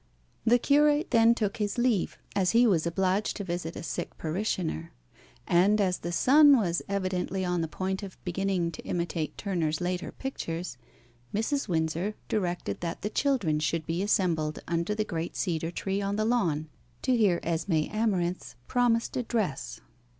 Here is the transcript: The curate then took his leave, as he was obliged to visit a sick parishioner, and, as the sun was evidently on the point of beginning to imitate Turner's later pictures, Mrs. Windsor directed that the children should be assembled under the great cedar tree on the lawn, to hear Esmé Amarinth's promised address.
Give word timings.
The 0.47 0.57
curate 0.57 1.11
then 1.11 1.35
took 1.35 1.57
his 1.57 1.77
leave, 1.77 2.17
as 2.35 2.53
he 2.53 2.65
was 2.65 2.87
obliged 2.87 3.37
to 3.37 3.43
visit 3.43 3.75
a 3.75 3.83
sick 3.83 4.17
parishioner, 4.17 4.93
and, 5.45 5.79
as 5.79 5.99
the 5.99 6.11
sun 6.11 6.57
was 6.57 6.81
evidently 6.89 7.45
on 7.45 7.61
the 7.61 7.67
point 7.67 8.01
of 8.01 8.17
beginning 8.25 8.71
to 8.71 8.81
imitate 8.81 9.37
Turner's 9.37 9.79
later 9.79 10.11
pictures, 10.11 10.79
Mrs. 11.35 11.67
Windsor 11.67 12.15
directed 12.29 12.81
that 12.81 13.03
the 13.03 13.11
children 13.11 13.59
should 13.59 13.85
be 13.85 14.01
assembled 14.01 14.57
under 14.67 14.95
the 14.95 15.05
great 15.05 15.35
cedar 15.35 15.69
tree 15.69 16.01
on 16.01 16.15
the 16.15 16.25
lawn, 16.25 16.67
to 17.03 17.15
hear 17.15 17.39
Esmé 17.41 17.87
Amarinth's 17.93 18.55
promised 18.67 19.15
address. 19.15 19.81